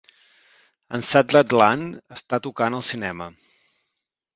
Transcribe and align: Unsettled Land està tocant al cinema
Unsettled 0.99 1.55
Land 1.63 2.17
està 2.25 2.43
tocant 2.49 2.79
al 2.83 2.87
cinema 2.93 3.33